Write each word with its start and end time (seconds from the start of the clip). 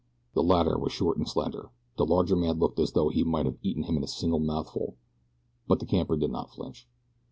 The 0.33 0.41
latter 0.41 0.79
was 0.79 0.91
short 0.93 1.17
and 1.17 1.29
slender. 1.29 1.69
The 1.97 2.07
larger 2.07 2.35
man 2.35 2.57
looked 2.57 2.79
as 2.79 2.93
though 2.93 3.09
he 3.09 3.23
might 3.23 3.45
have 3.45 3.59
eaten 3.61 3.83
him 3.83 3.99
at 3.99 4.03
a 4.03 4.07
single 4.07 4.39
mouthful; 4.39 4.95
but 5.67 5.79
the 5.79 5.85
camper 5.85 6.17
did 6.17 6.31
not 6.31 6.49
flinch. 6.49 6.87